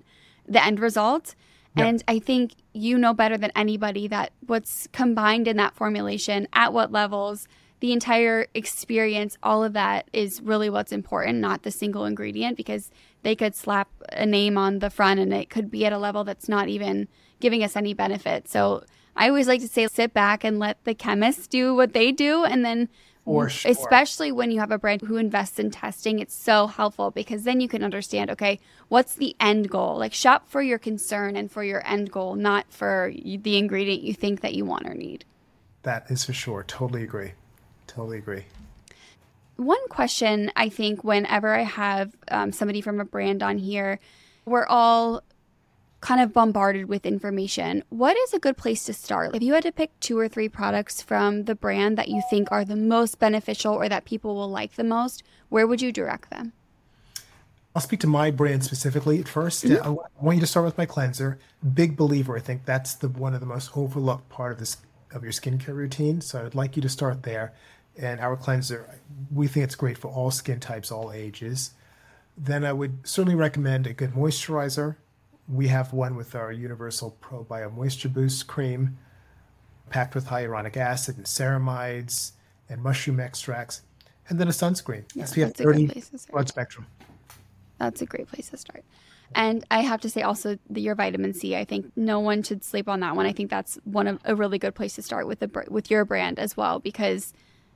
[0.48, 1.34] the end result.
[1.76, 6.72] And I think you know better than anybody that what's combined in that formulation, at
[6.72, 7.48] what levels,
[7.80, 12.90] the entire experience, all of that is really what's important, not the single ingredient, because
[13.22, 16.24] they could slap a name on the front and it could be at a level
[16.24, 17.08] that's not even
[17.40, 18.48] giving us any benefit.
[18.48, 18.84] So
[19.16, 22.44] I always like to say sit back and let the chemists do what they do
[22.44, 22.88] and then
[23.24, 23.70] for sure.
[23.70, 27.60] Especially when you have a brand who invests in testing, it's so helpful because then
[27.60, 28.58] you can understand okay,
[28.88, 29.96] what's the end goal?
[29.98, 34.14] Like, shop for your concern and for your end goal, not for the ingredient you
[34.14, 35.24] think that you want or need.
[35.82, 36.64] That is for sure.
[36.64, 37.32] Totally agree.
[37.86, 38.44] Totally agree.
[39.56, 43.98] One question I think whenever I have um, somebody from a brand on here,
[44.44, 45.22] we're all
[46.02, 47.82] kind of bombarded with information.
[47.88, 49.34] What is a good place to start?
[49.34, 52.48] If you had to pick two or three products from the brand that you think
[52.50, 56.28] are the most beneficial or that people will like the most, where would you direct
[56.28, 56.52] them?
[57.74, 59.88] I'll speak to my brand specifically at 1st mm-hmm.
[59.88, 61.38] I want you to start with my cleanser.
[61.72, 62.36] Big believer.
[62.36, 64.76] I think that's the one of the most overlooked part of this
[65.12, 66.20] of your skincare routine.
[66.20, 67.54] So I'd like you to start there.
[67.96, 68.98] And our cleanser,
[69.32, 71.72] we think it's great for all skin types, all ages.
[72.36, 74.96] Then I would certainly recommend a good moisturizer.
[75.52, 78.96] We have one with our Universal Pro Bio Moisture Boost cream,
[79.90, 82.32] packed with hyaluronic acid and ceramides
[82.70, 83.82] and mushroom extracts,
[84.30, 85.04] and then a sunscreen.
[85.14, 86.86] Yeah, SPF 30 broad spectrum.
[87.78, 88.82] That's a great place to start.
[89.34, 91.54] And I have to say also the, your vitamin C.
[91.54, 93.26] I think no one should sleep on that one.
[93.26, 96.04] I think that's one of a really good place to start with the with your
[96.06, 97.34] brand as well because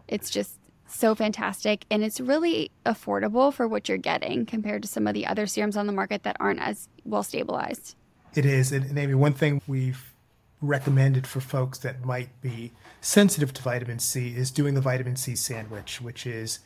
[0.08, 0.58] it's just
[0.88, 5.26] so fantastic and it's really affordable for what you're getting compared to some of the
[5.26, 7.96] other serums on the market that aren't as well stabilized.
[8.34, 8.72] It is.
[8.72, 10.12] And Amy, one thing we've
[10.60, 15.34] recommended for folks that might be sensitive to vitamin C is doing the vitamin C
[15.36, 16.60] sandwich, which is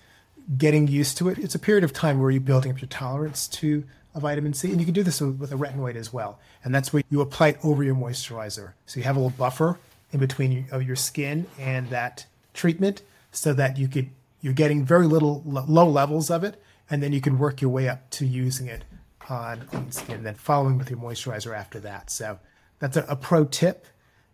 [0.57, 1.39] getting used to it.
[1.39, 4.71] It's a period of time where you're building up your tolerance to a vitamin C,
[4.71, 6.41] and you can do this with a retinoid as well.
[6.65, 8.73] And that's where you apply it over your moisturizer.
[8.87, 9.79] So you have a little buffer
[10.13, 15.07] in between of your skin and that treatment, so that you could you're getting very
[15.07, 18.66] little low levels of it, and then you can work your way up to using
[18.66, 18.85] it
[19.29, 22.11] on, on skin, then following with your moisturizer after that.
[22.11, 22.38] So
[22.79, 23.87] that's a, a pro tip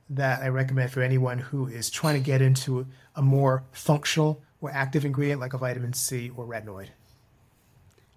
[0.08, 4.70] that I recommend for anyone who is trying to get into a more functional or
[4.70, 6.88] active ingredient like a vitamin C or retinoid.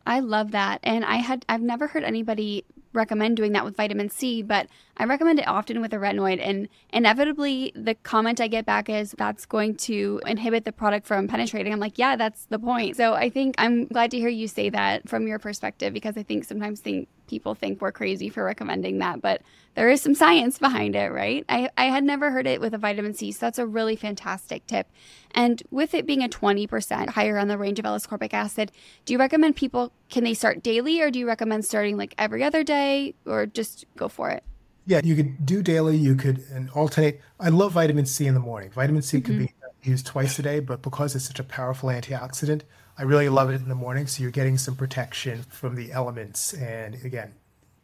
[0.05, 0.79] I love that.
[0.83, 5.05] And I had I've never heard anybody recommend doing that with vitamin C, but I
[5.05, 6.39] recommend it often with a retinoid.
[6.41, 11.27] And inevitably, the comment I get back is that's going to inhibit the product from
[11.27, 11.71] penetrating.
[11.71, 12.97] I'm like, yeah, that's the point.
[12.97, 16.23] So I think I'm glad to hear you say that from your perspective because I
[16.23, 19.41] think sometimes think people think we're crazy for recommending that, but
[19.75, 21.45] there is some science behind it, right?
[21.47, 24.65] I, I had never heard it with a vitamin C, so that's a really fantastic
[24.67, 24.87] tip.
[25.31, 28.71] And with it being a 20% higher on the range of L-ascorbic acid,
[29.05, 32.43] do you recommend people, can they start daily or do you recommend starting like every
[32.43, 34.43] other day or just go for it?
[34.85, 37.21] Yeah, you could do daily, you could and alternate.
[37.39, 38.71] I love vitamin C in the morning.
[38.71, 39.25] Vitamin C mm-hmm.
[39.25, 42.63] could be used twice a day, but because it's such a powerful antioxidant,
[42.99, 44.07] I really love it in the morning.
[44.07, 46.53] So you're getting some protection from the elements.
[46.53, 47.33] And again,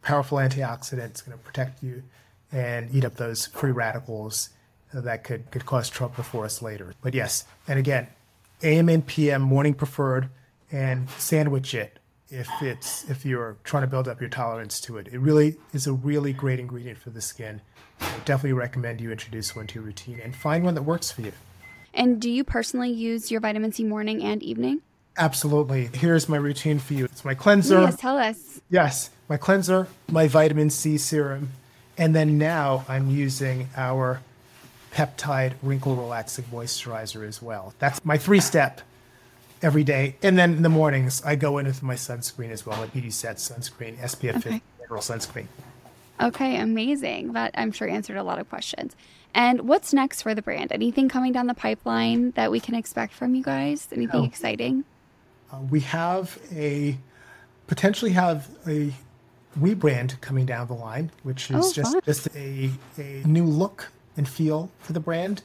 [0.01, 2.04] powerful antioxidants going to protect you
[2.51, 4.49] and eat up those free radicals
[4.93, 6.93] that could, could cause trouble for us later.
[7.01, 8.08] But yes, and again,
[8.62, 10.30] AM and PM, morning preferred,
[10.69, 11.99] and sandwich it
[12.30, 15.08] if it's if you're trying to build up your tolerance to it.
[15.12, 17.62] It really is a really great ingredient for the skin.
[18.01, 21.21] I definitely recommend you introduce one to your routine and find one that works for
[21.21, 21.32] you.
[21.93, 24.82] And do you personally use your vitamin C morning and evening?
[25.17, 25.89] Absolutely.
[25.93, 27.06] Here's my routine for you.
[27.06, 27.82] It's my cleanser.
[27.82, 28.62] Yes, tell us.
[28.69, 31.51] Yes, my cleanser, my vitamin C serum,
[31.97, 34.21] and then now I'm using our
[34.91, 37.73] peptide wrinkle relaxing moisturizer as well.
[37.80, 38.82] That's my three step
[39.62, 40.15] every day.
[40.21, 43.36] And then in the mornings, I go in with my sunscreen as well, my BeautyStat
[43.36, 44.39] sunscreen, SPF okay.
[44.39, 45.47] 50 mineral sunscreen.
[46.21, 47.34] Okay, amazing.
[47.34, 48.95] That I'm sure answered a lot of questions.
[49.34, 50.71] And what's next for the brand?
[50.71, 53.89] Anything coming down the pipeline that we can expect from you guys?
[53.91, 54.25] Anything oh.
[54.25, 54.86] exciting?
[55.51, 56.97] Uh, we have a
[57.67, 58.91] potentially have a
[59.60, 64.27] rebrand coming down the line, which is oh, just, just a, a new look and
[64.27, 65.43] feel for the brand.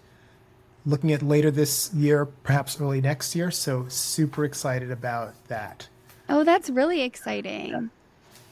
[0.87, 3.51] Looking at later this year, perhaps early next year.
[3.51, 5.89] So super excited about that.
[6.29, 7.69] Oh, that's really exciting.
[7.69, 7.81] Yeah.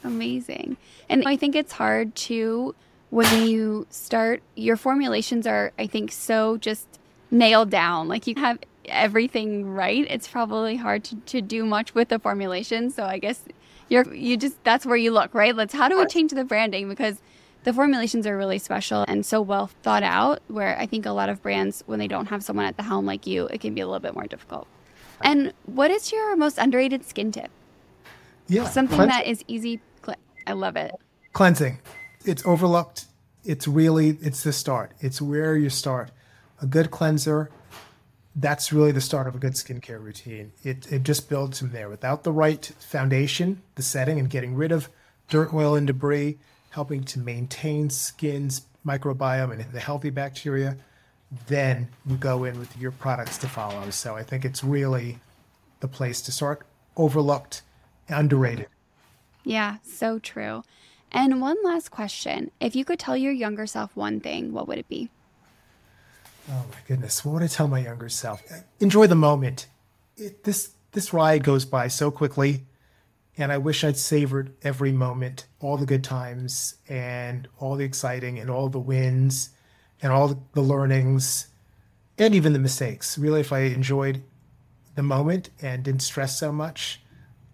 [0.03, 0.77] Amazing.
[1.09, 2.75] And I think it's hard to
[3.09, 6.85] when you start your formulations are I think so just
[7.31, 8.07] nailed down.
[8.07, 8.59] Like you have
[8.89, 12.89] everything right, it's probably hard to, to do much with the formulation.
[12.89, 13.43] So I guess
[13.87, 15.55] you're you just that's where you look, right?
[15.55, 17.21] Let's how do we change the branding because
[17.63, 21.29] the formulations are really special and so well thought out where I think a lot
[21.29, 23.81] of brands when they don't have someone at the helm like you, it can be
[23.81, 24.67] a little bit more difficult.
[25.21, 27.49] And what is your most underrated skin tip?
[28.47, 28.63] Yeah.
[28.63, 29.17] Something cleansing.
[29.17, 29.81] that is easy
[30.49, 30.95] I love it.
[31.33, 31.77] Cleansing.
[32.25, 33.05] It's overlooked.
[33.45, 34.93] It's really it's the start.
[34.99, 36.09] It's where you start.
[36.59, 37.51] A good cleanser
[38.35, 40.51] that's really the start of a good skincare routine.
[40.63, 41.89] It, it just builds from there.
[41.89, 44.89] Without the right foundation, the setting, and getting rid of
[45.29, 46.37] dirt, oil, and debris,
[46.71, 50.77] helping to maintain skin's microbiome and the healthy bacteria,
[51.47, 53.89] then you go in with your products to follow.
[53.89, 55.19] So I think it's really
[55.79, 56.65] the place to start.
[56.97, 57.61] Overlooked,
[58.07, 58.67] underrated.
[59.43, 60.63] Yeah, so true.
[61.11, 62.51] And one last question.
[62.59, 65.09] If you could tell your younger self one thing, what would it be?
[66.51, 68.41] Oh my goodness, what would I tell my younger self?
[68.79, 69.67] Enjoy the moment.
[70.17, 72.65] It, this this ride goes by so quickly,
[73.39, 78.37] And I wish I'd savored every moment, all the good times and all the exciting
[78.37, 79.51] and all the wins
[80.01, 81.47] and all the learnings
[82.17, 83.17] and even the mistakes.
[83.17, 84.23] Really, if I enjoyed
[84.95, 86.99] the moment and didn't stress so much,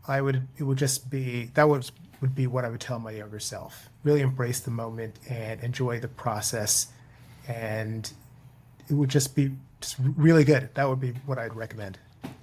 [0.08, 3.12] I would, it would just be, that was, would be what I would tell my
[3.12, 3.88] younger self.
[4.04, 6.88] Really embrace the moment and enjoy the process.
[7.48, 8.12] And
[8.90, 10.70] it would just be just really good.
[10.76, 11.98] That would be what I'd recommend.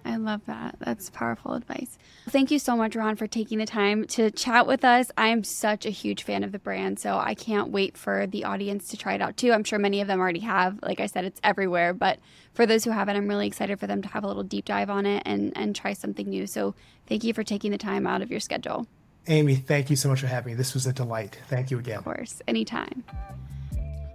[0.05, 0.77] I love that.
[0.81, 1.97] That's powerful advice.
[2.29, 5.11] Thank you so much, Ron, for taking the time to chat with us.
[5.17, 8.89] I'm such a huge fan of the brand, so I can't wait for the audience
[8.89, 9.53] to try it out too.
[9.53, 10.81] I'm sure many of them already have.
[10.83, 12.19] Like I said, it's everywhere, but
[12.53, 14.91] for those who haven't, I'm really excited for them to have a little deep dive
[14.91, 16.47] on it and, and try something new.
[16.47, 16.75] So
[17.07, 18.87] thank you for taking the time out of your schedule.
[19.29, 20.57] Amy, thank you so much for having me.
[20.57, 21.39] This was a delight.
[21.49, 21.99] Thank you again.
[21.99, 23.05] Of course, anytime.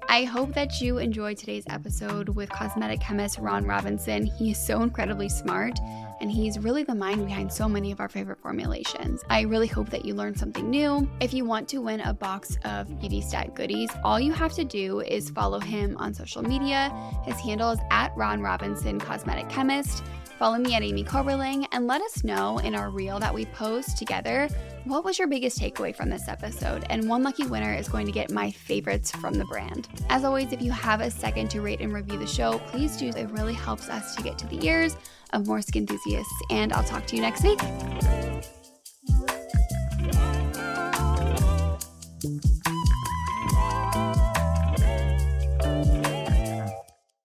[0.10, 4.26] I hope that you enjoyed today's episode with cosmetic chemist Ron Robinson.
[4.26, 5.78] He is so incredibly smart
[6.22, 9.22] and he's really the mind behind so many of our favorite formulations.
[9.30, 11.10] I really hope that you learned something new.
[11.20, 15.02] If you want to win a box of BeautyStat goodies, all you have to do
[15.02, 16.90] is follow him on social media.
[17.26, 20.04] His handle is at Ron Robinson Cosmetic Chemist.
[20.38, 23.98] Follow me at Amy Koberling and let us know in our reel that we post
[23.98, 24.48] together
[24.84, 26.86] what was your biggest takeaway from this episode.
[26.92, 29.88] And one lucky winner is going to get my favorites from the brand.
[30.10, 33.10] As always, if you have a second to rate and review the show, please do.
[33.10, 34.96] It really helps us to get to the ears
[35.34, 36.32] of more skin enthusiasts.
[36.52, 37.60] And I'll talk to you next week.